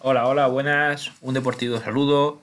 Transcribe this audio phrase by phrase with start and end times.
[0.00, 1.10] Hola, hola, buenas.
[1.22, 2.40] Un deportivo saludo.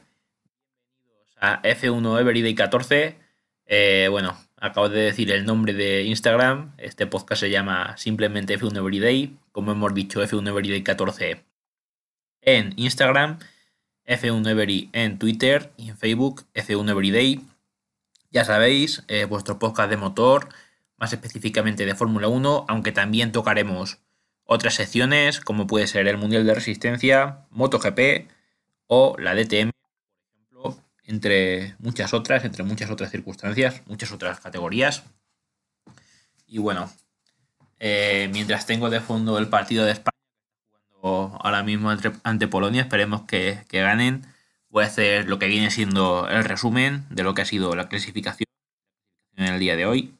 [1.40, 3.18] A F1 Everyday 14.
[3.66, 6.74] Eh, bueno, acabo de decir el nombre de Instagram.
[6.78, 9.38] Este podcast se llama simplemente F1 Everyday.
[9.54, 11.46] Como hemos dicho, F1 Everyday 14
[12.42, 13.40] en Instagram,
[14.06, 17.40] F1 Every en Twitter y en Facebook, F1 Everyday.
[18.32, 20.50] Ya sabéis, eh, vuestro podcast de motor,
[20.98, 24.00] más específicamente de Fórmula 1, aunque también tocaremos
[24.46, 28.30] otras secciones como puede ser el Mundial de Resistencia, MotoGP
[28.88, 35.04] o la DTM, por ejemplo, entre muchas otras, entre muchas otras circunstancias, muchas otras categorías.
[36.48, 36.92] Y bueno,
[37.80, 40.16] eh, mientras tengo de fondo el partido de España,
[40.90, 41.90] jugando ahora mismo
[42.24, 44.26] ante, Polonia, esperemos que, que ganen.
[44.70, 47.88] Voy a hacer lo que viene siendo el resumen de lo que ha sido la
[47.90, 48.48] clasificación
[49.38, 50.14] en el día de hoy.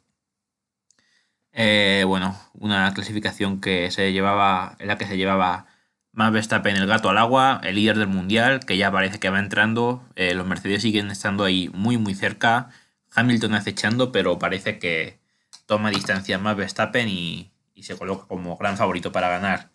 [1.58, 5.68] Eh, bueno, una clasificación que se llevaba, en la que se llevaba
[6.12, 9.40] más Verstappen el gato al agua, el líder del mundial, que ya parece que va
[9.40, 10.04] entrando.
[10.16, 12.70] Eh, los Mercedes siguen estando ahí muy, muy cerca.
[13.14, 15.20] Hamilton acechando, pero parece que
[15.66, 19.70] toma distancia más Verstappen y, y se coloca como gran favorito para ganar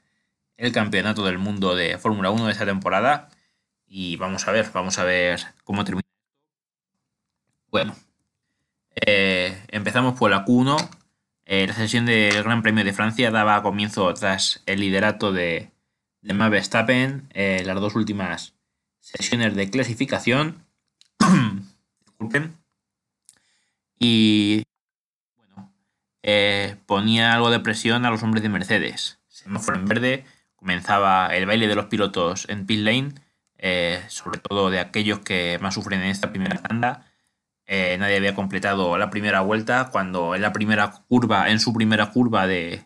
[0.57, 3.29] el campeonato del mundo de Fórmula 1 de esta temporada.
[3.87, 6.07] Y vamos a ver, vamos a ver cómo termina.
[7.71, 7.95] Bueno,
[9.07, 11.00] eh, empezamos por la Q1
[11.53, 15.73] eh, la sesión del Gran Premio de Francia daba comienzo tras el liderato de,
[16.21, 18.55] de Max Verstappen, eh, las dos últimas
[19.01, 20.65] sesiones de clasificación.
[22.07, 22.57] Disculpen.
[23.99, 24.63] Y
[26.23, 29.19] eh, ponía algo de presión a los hombres de Mercedes.
[29.27, 30.25] Semáforo en verde,
[30.55, 33.15] comenzaba el baile de los pilotos en pit lane,
[34.07, 37.10] sobre todo de aquellos que más sufren en esta primera tanda
[37.73, 42.11] eh, nadie había completado la primera vuelta cuando en la primera curva, en su primera
[42.11, 42.85] curva de,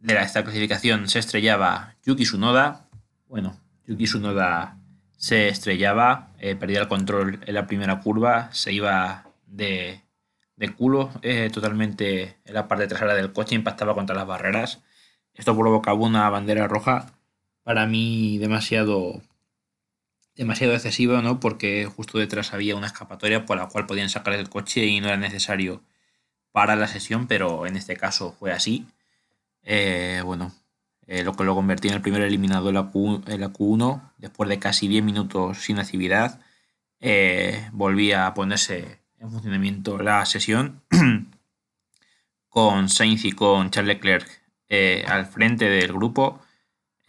[0.00, 2.88] de esta clasificación se estrellaba Yuki Tsunoda.
[3.28, 3.56] Bueno,
[3.86, 4.78] Yuki Tsunoda
[5.16, 10.02] se estrellaba, eh, perdía el control en la primera curva, se iba de,
[10.76, 14.80] culo eh, totalmente en la parte trasera del coche, impactaba contra las barreras.
[15.34, 17.12] Esto provocaba una bandera roja
[17.62, 19.22] para mí demasiado
[20.36, 21.40] demasiado excesivo, ¿no?
[21.40, 25.08] Porque justo detrás había una escapatoria por la cual podían sacar el coche y no
[25.08, 25.82] era necesario
[26.52, 28.86] parar la sesión, pero en este caso fue así.
[29.62, 30.52] Eh, bueno,
[31.06, 34.12] eh, lo que lo convertí en el primer eliminado en la, Q, en la Q1,
[34.18, 36.40] después de casi 10 minutos sin actividad,
[37.00, 40.82] eh, volvía a ponerse en funcionamiento la sesión
[42.48, 44.42] con Sainz y con Charles Leclerc
[45.06, 46.40] al frente del grupo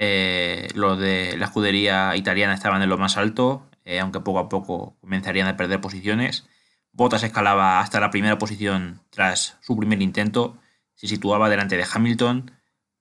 [0.06, 4.50] eh, los de la escudería italiana estaban en lo más alto, eh, aunque poco a
[4.50, 6.46] poco comenzarían a perder posiciones.
[6.92, 10.58] Bottas escalaba hasta la primera posición tras su primer intento,
[10.96, 12.52] se situaba delante de Hamilton,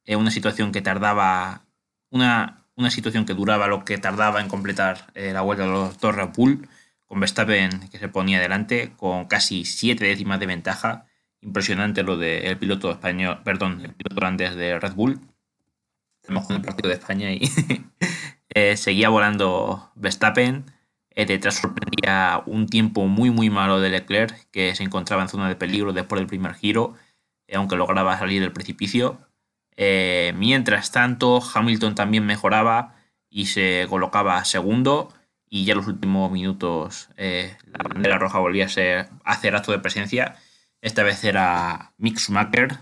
[0.04, 1.64] en una situación que tardaba,
[2.10, 6.14] una, situación que duraba lo que tardaba en completar eh, la vuelta de los dos
[6.14, 6.68] Red Bull,
[7.06, 11.06] con Verstappen que se ponía delante con casi siete décimas de ventaja.
[11.40, 15.31] Impresionante lo del piloto español, perdón, el piloto holandés de Red Bull
[16.22, 17.42] estamos con el partido de España y
[18.54, 20.64] eh, seguía volando Verstappen.
[21.10, 25.48] Eh, detrás sorprendía un tiempo muy muy malo de Leclerc, que se encontraba en zona
[25.48, 26.94] de peligro después del primer giro,
[27.48, 29.18] eh, aunque lograba salir del precipicio.
[30.34, 32.94] mientras tanto, Hamilton también mejoraba
[33.28, 35.12] y se colocaba segundo.
[35.48, 39.80] Y ya en los últimos minutos la bandera roja volvía a, ser, hacer acto de
[39.80, 40.36] presencia.
[40.80, 42.78] Esta vez era Mick Schumacher.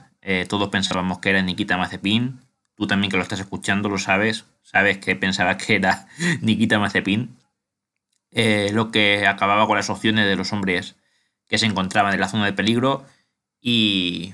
[0.49, 2.41] todos pensábamos que era Nikita Mazepin,
[2.81, 6.09] tú también que lo estás escuchando lo sabes, sabes que pensaba que era
[6.41, 7.37] Nikita Mazepin,
[8.31, 10.97] eh, lo que acababa con las opciones de los hombres
[11.47, 13.05] que se encontraban en la zona de peligro
[13.61, 14.33] y,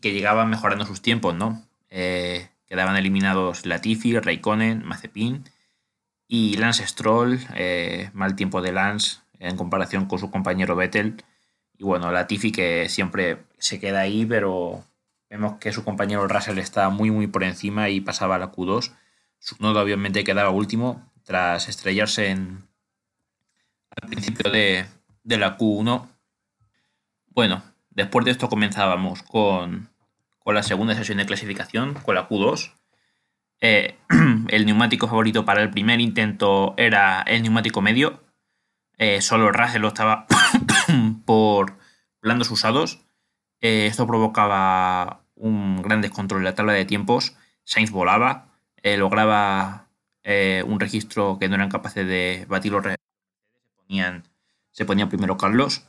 [0.00, 1.66] que llegaban mejorando sus tiempos, ¿no?
[1.90, 5.44] Eh, quedaban eliminados Latifi, Raikkonen, Mazepin
[6.26, 11.22] y Lance Stroll, eh, mal tiempo de Lance en comparación con su compañero Vettel.
[11.76, 14.82] Y bueno, Latifi que siempre se queda ahí, pero
[15.28, 18.92] Vemos que su compañero Russell está muy muy por encima y pasaba a la Q2.
[19.38, 22.68] Su nodo obviamente quedaba último tras estrellarse en,
[24.00, 24.86] al principio de,
[25.24, 26.08] la Q1.
[27.28, 29.90] Bueno, después de esto comenzábamos con,
[30.44, 32.72] la segunda sesión de clasificación, con la Q2.
[33.60, 33.98] Eh,
[34.48, 38.22] el neumático favorito para el primer intento era el neumático medio.
[38.98, 40.26] Eh, solo Russell lo estaba
[41.26, 41.76] por
[42.22, 43.05] blandos usados.
[43.60, 47.36] Eh, esto provocaba un gran descontrol en la tabla de tiempos.
[47.64, 48.48] Sainz volaba,
[48.82, 49.88] eh, lograba
[50.24, 52.84] eh, un registro que no eran capaces de batir los
[53.76, 54.24] ponían,
[54.70, 55.88] se ponía primero Carlos.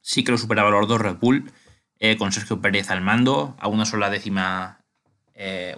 [0.00, 1.52] Sí que lo superaba los dos Red Bull,
[2.18, 4.80] con Sergio Pérez al mando, a una sola décima,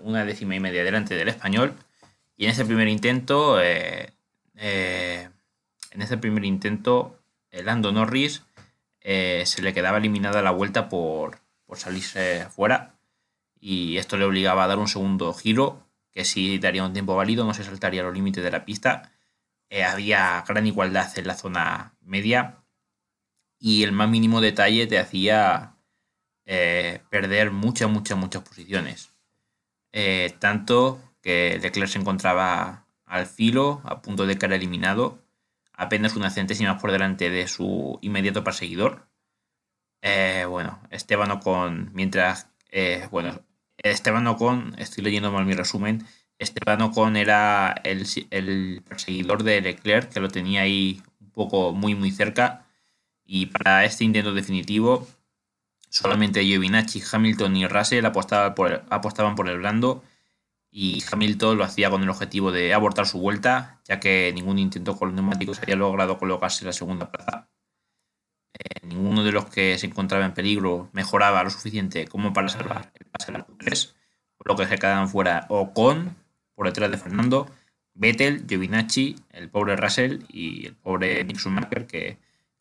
[0.03, 1.75] una décima y media delante del español.
[2.37, 4.13] Y en ese primer intento, en
[5.95, 7.19] ese primer intento,
[7.51, 8.43] Lando Norris
[9.03, 12.99] se le quedaba eliminada la vuelta por, por salirse fuera.
[13.59, 17.45] Y esto le obligaba a dar un segundo giro, que si daría un tiempo válido,
[17.45, 19.13] no se saltaría los límites de la pista.
[19.87, 22.61] había gran igualdad en la zona media
[23.61, 25.77] y el más mínimo detalle te hacía
[26.47, 29.13] eh, perder muchas, muchas, muchas posiciones.
[29.93, 35.19] Eh, tanto que Leclerc se encontraba al filo, a punto de caer eliminado,
[35.81, 39.09] apenas unas centésimas por delante de su inmediato perseguidor.
[40.03, 42.49] Eh, bueno, Esteban Ocon, mientras,
[43.11, 43.41] bueno,
[43.79, 46.07] Esteban Ocon, estoy leyendo mal mi resumen,
[46.39, 51.95] Esteban Ocon era el, el perseguidor de Leclerc, que lo tenía ahí un poco muy,
[51.95, 52.67] muy cerca
[53.25, 55.07] y para este intento definitivo,
[55.89, 60.05] solamente Giovinacci, Hamilton y Russell apostaban por, el, apostaban por el blando
[60.71, 64.97] y Hamilton lo hacía con el objetivo de abortar su vuelta, ya que ningún intento
[64.97, 67.49] con los neumáticos había logrado colocarse en la segunda plaza.
[68.55, 72.93] Eh, ninguno de los que se encontraba en peligro mejoraba lo suficiente como para salvar
[72.99, 73.95] el pase a la Q3,
[74.37, 76.17] por lo que se quedaban fuera Ocon
[76.55, 77.51] por detrás de Fernando,
[77.95, 82.19] Vettel, Giovinacci, el pobre Russell y el pobre Nick Schumacher que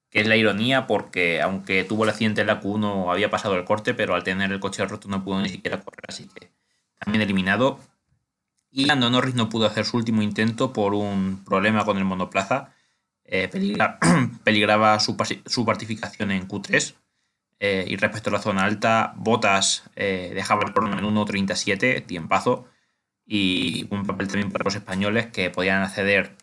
[0.10, 3.66] que es la ironía porque aunque tuvo el accidente en la Q1 había pasado el
[3.66, 6.52] corte, pero al tener el coche roto no pudo ni siquiera correr, así que
[6.98, 7.80] también eliminado.
[8.71, 12.74] Y Lando Norris no pudo hacer su último intento por un problema con el monoplaza.
[13.25, 13.50] Eh,
[14.44, 16.95] peligraba su, su, participación en Q3.
[17.62, 22.68] Eh, y respecto a la zona alta, Botas eh, dejaba el crono en 1.37, tiempazo.
[23.25, 26.36] Y un papel también para los españoles que podían acceder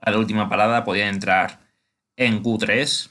[0.00, 1.60] a la última parada, podían entrar
[2.16, 3.10] en Q3.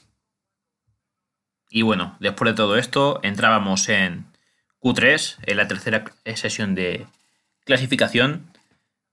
[1.70, 4.26] Y bueno, después de todo esto, entrábamos en
[4.80, 6.04] Q3, en la tercera
[6.34, 7.06] sesión de
[7.64, 8.50] clasificación.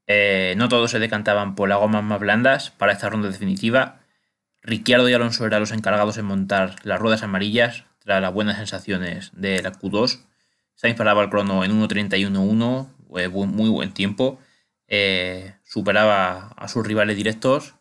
[0.07, 3.99] Eh, no todos se decantaban por las gomas más blandas para esta ronda definitiva.
[4.61, 9.31] Ricciardo y Alonso eran los encargados en montar las ruedas amarillas tras las buenas sensaciones
[9.33, 10.25] de la Q2.
[10.75, 14.39] Sainz paraba el crono en 1.31.1, eh, muy buen tiempo.
[14.87, 17.75] Eh, superaba a sus rivales directos,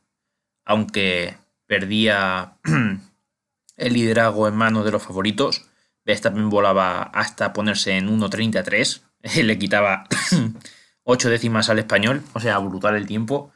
[0.65, 2.59] aunque perdía
[3.77, 5.67] el liderazgo en manos de los favoritos.
[6.05, 9.03] Verstappen volaba hasta ponerse en 1.33,
[9.43, 10.07] le quitaba
[11.05, 13.53] 8 décimas al español, o sea, brutal el tiempo,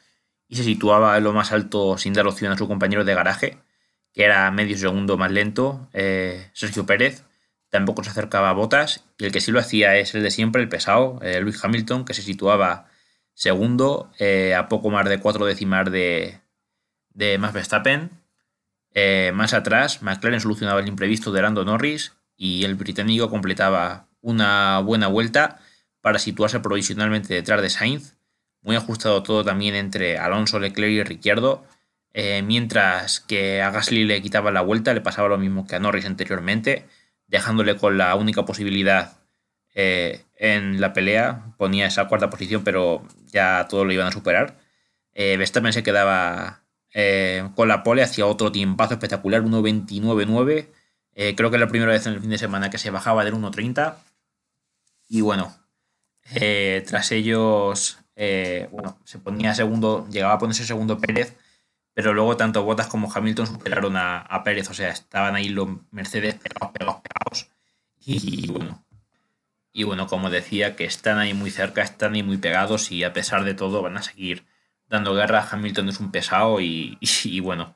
[0.49, 3.59] y se situaba en lo más alto sin dar opción a su compañero de garaje,
[4.13, 7.25] que era medio segundo más lento, eh, Sergio Pérez.
[7.71, 10.63] Tampoco se acercaba a Botas, y el que sí lo hacía es el de siempre,
[10.63, 12.87] el pesado, eh, Luis Hamilton, que se situaba
[13.35, 16.41] segundo, eh, a poco más de 4 décimas de,
[17.11, 18.11] de Max Verstappen.
[19.33, 25.09] Más atrás, McLaren solucionaba el imprevisto de Lando Norris y el británico completaba una buena
[25.09, 25.61] vuelta
[26.01, 28.17] para situarse provisionalmente detrás de Sainz.
[28.63, 31.65] Muy ajustado todo también entre Alonso, Leclerc y Ricciardo.
[32.15, 35.81] Eh, mientras que a Gasly le quitaba la vuelta, le pasaba lo mismo que a
[35.81, 36.87] Norris anteriormente,
[37.27, 39.19] dejándole con la única posibilidad
[39.75, 41.55] eh, en la pelea.
[41.59, 44.59] Ponía esa cuarta posición, pero ya todo lo iban a superar.
[45.15, 46.63] Verstappen se quedaba
[46.95, 50.69] eh, con la pole hacía otro tiempazo espectacular, 1.29.9.
[51.15, 53.25] Eh, creo que es la primera vez en el fin de semana que se bajaba
[53.25, 53.97] del 1.30.
[55.13, 55.55] Y bueno,
[56.37, 57.99] eh, tras ellos,
[58.71, 61.37] bueno, se ponía segundo, llegaba a ponerse segundo Pérez,
[61.93, 66.37] pero luego tanto Bottas como Hamilton superaron a, Pérez, o sea, estaban ahí los Mercedes
[66.37, 67.51] pegados, pegados, pegados.
[68.01, 68.87] Y, bueno,
[69.71, 73.13] y bueno, como decía, que están ahí muy cerca, están ahí muy pegados y a
[73.13, 74.47] pesar de todo van a seguir
[74.89, 75.47] dando guerra.
[75.51, 76.99] Hamilton es un pesado y,
[77.43, 77.75] bueno,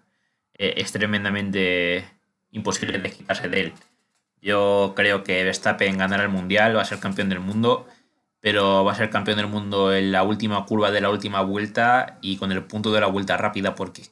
[0.55, 2.09] eh, es tremendamente
[2.51, 3.75] imposible de quitarse de él.
[4.41, 7.87] Yo creo que Verstappen ganará el Mundial, va a ser campeón del mundo,
[8.41, 12.19] pero va a ser campeón del mundo en la última curva de la última vuelta
[12.21, 14.03] y con el punto de la vuelta rápida, porque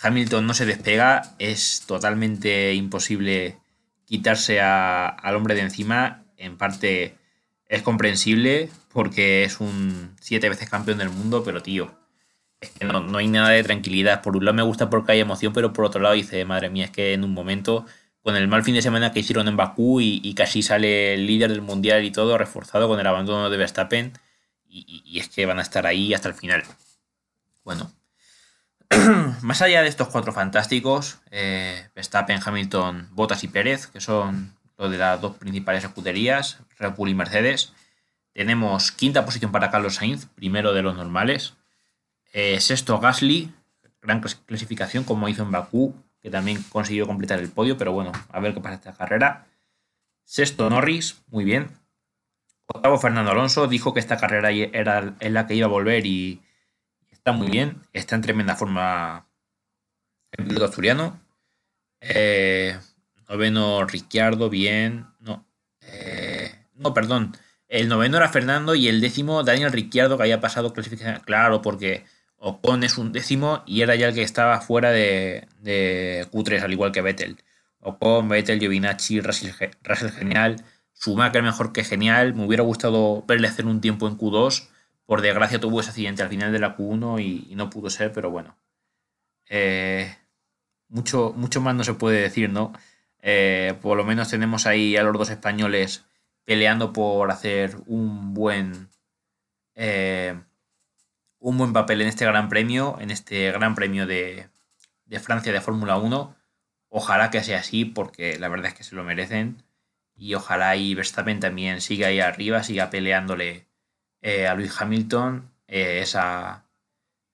[0.00, 3.58] Hamilton no se despega, es totalmente imposible
[4.06, 6.24] quitarse al hombre de encima.
[6.36, 7.16] En parte
[7.68, 11.94] es comprensible porque es un siete veces campeón del mundo, pero tío,
[12.60, 14.22] es que no, hay nada de tranquilidad.
[14.22, 16.86] Por un lado me gusta porque hay emoción, pero por otro lado dice, madre mía,
[16.86, 17.86] es que en un momento,
[18.22, 21.50] con el mal fin de semana que hicieron en Bakú y, casi sale el líder
[21.50, 24.12] del mundial y todo, reforzado con el abandono de Verstappen,
[24.68, 26.62] y, es que van a estar ahí hasta el final.
[27.64, 27.92] Bueno,
[29.42, 34.90] más allá de estos cuatro fantásticos, eh, Verstappen, Hamilton, Bottas y Pérez, que son los
[34.90, 37.72] de las dos principales escuderías, Red Bull y Mercedes,
[38.32, 41.54] tenemos quinta posición para Carlos Sainz, primero de los normales,
[42.32, 43.52] eh, sexto Gasly,
[44.00, 48.40] gran clasificación como hizo en Bakú, que también consiguió completar el podio, pero bueno, a
[48.40, 49.46] ver qué pasa esta carrera.
[50.24, 51.68] Sexto Norris, muy bien.
[52.66, 56.40] Octavo Fernando Alonso dijo que esta carrera era en la que iba a volver y
[57.10, 59.26] está muy bien, está en tremenda forma
[60.32, 61.20] el piloto asturiano.
[62.00, 62.78] Eh,
[63.28, 65.06] noveno Ricciardo, bien.
[65.20, 65.44] No,
[65.80, 67.36] eh, no, perdón.
[67.68, 71.20] El noveno era Fernando y el décimo Daniel Ricciardo que había pasado clasificación.
[71.24, 72.04] Claro, porque
[72.44, 76.72] Ocon es un décimo y era ya el que estaba fuera de, de Q3, al
[76.72, 77.36] igual que Vettel.
[77.78, 79.52] Ocon, Vettel, Giovinacci, Russell,
[79.84, 80.56] Russell genial.
[80.92, 82.34] Schumacher mejor que genial.
[82.34, 84.68] Me hubiera gustado verle hacer un tiempo en Q2.
[85.06, 88.28] Por desgracia tuvo ese accidente al final de la Q1 y, no pudo ser, pero
[88.30, 88.56] bueno.
[89.48, 90.12] Eh,
[90.88, 92.72] mucho, mucho más no se puede decir, ¿no?
[93.20, 96.04] Eh, por lo menos tenemos ahí a los dos españoles
[96.44, 98.88] peleando por hacer un buen
[99.76, 100.40] eh,
[101.42, 104.48] un buen papel en este gran premio, en este gran premio de,
[105.06, 106.36] de Francia de Fórmula 1.
[106.88, 109.62] Ojalá que sea así, porque la verdad es que se lo merecen.
[110.14, 113.66] Y ojalá y Verstappen también siga ahí arriba, siga peleándole
[114.20, 116.64] eh, a Luis Hamilton, esa,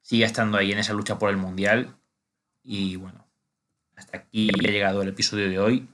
[0.00, 1.97] siga estando ahí en esa lucha por el Mundial.
[2.62, 3.27] Y bueno,
[3.97, 5.88] hasta aquí ha llegado el episodio de hoy.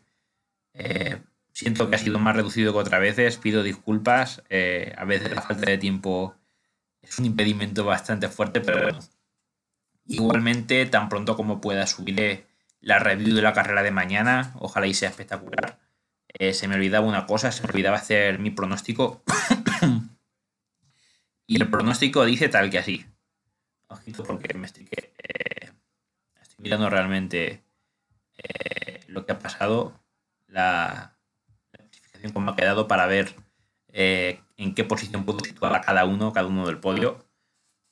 [0.74, 1.20] Eh,
[1.52, 4.42] siento que ha sido más reducido que otras veces, pido disculpas.
[4.50, 6.36] Eh, a veces la falta de tiempo
[7.06, 9.00] es un impedimento bastante fuerte, pero bueno.
[10.06, 12.46] Igualmente, tan pronto como pueda subiré
[12.80, 15.78] la review de la carrera de mañana, ojalá y sea espectacular.
[16.38, 19.22] Eh, se me olvidaba una cosa, se me olvidaba hacer mi pronóstico.
[21.46, 23.06] y el pronóstico dice tal que así.
[23.88, 24.88] Ojito porque me estoy,
[26.42, 27.62] estoy mirando realmente
[28.38, 29.98] eh, lo que ha pasado,
[30.48, 31.16] la,
[31.70, 33.34] clasificación como ha quedado para ver
[33.88, 34.40] eh,
[34.74, 37.24] en qué posición puedo situar a cada uno, cada uno del podio.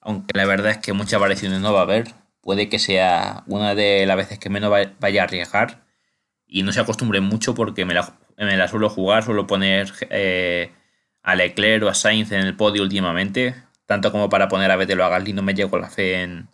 [0.01, 2.09] Aunque la verdad es que muchas variaciones no va a haber.
[2.41, 5.85] Puede que sea una de las veces que menos vaya a arriesgar.
[6.47, 10.73] Y no se acostumbre mucho porque me la, me la suelo jugar, suelo poner eh,
[11.23, 13.55] a Leclerc o a Sainz en el podio últimamente.
[13.87, 16.49] Tanto como para poner a Vettel o a Gasly no me llego la fe en,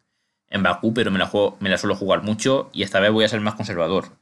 [0.50, 3.25] en Bakú, pero me la, juego, me la suelo jugar mucho y esta vez voy
[3.25, 4.18] a ser más conservador.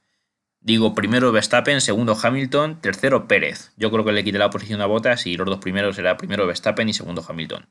[0.67, 3.71] Digo, primero Verstappen, segundo Hamilton, tercero Pérez.
[3.77, 6.45] Yo creo que le quité la posición a Botas y los dos primeros será primero
[6.45, 7.69] Verstappen y segundo Hamilton.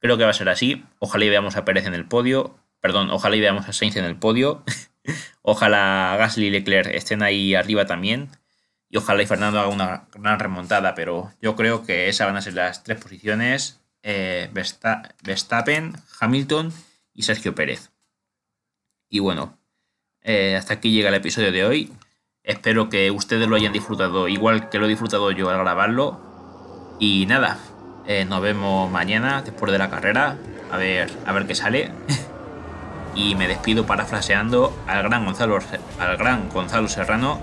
[0.00, 0.84] Creo que va a ser así.
[0.98, 2.58] Ojalá y veamos a Pérez en el podio.
[2.80, 4.64] Perdón, ojalá y veamos a Sainz en el podio.
[5.42, 8.30] ojalá Gasly y Leclerc estén ahí arriba también.
[8.88, 10.96] Y ojalá y Fernando haga una gran remontada.
[10.96, 13.80] Pero yo creo que esas van a ser las tres posiciones.
[14.02, 14.50] Eh,
[15.22, 16.72] Verstappen, Hamilton
[17.12, 17.92] y Sergio Pérez.
[19.08, 19.56] Y bueno,
[20.22, 21.92] eh, hasta aquí llega el episodio de hoy.
[22.44, 26.20] Espero que ustedes lo hayan disfrutado igual que lo he disfrutado yo al grabarlo.
[27.00, 27.56] Y nada,
[28.06, 30.36] eh, nos vemos mañana después de la carrera.
[30.70, 31.90] A ver, a ver qué sale.
[33.14, 35.58] y me despido parafraseando al gran Gonzalo,
[35.98, 37.40] al gran Gonzalo Serrano.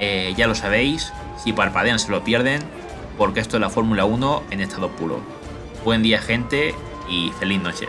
[0.00, 2.60] Eh, ya lo sabéis, si parpadean se lo pierden,
[3.16, 5.20] porque esto es la Fórmula 1 en estado puro.
[5.84, 6.74] Buen día gente
[7.08, 7.86] y feliz noche.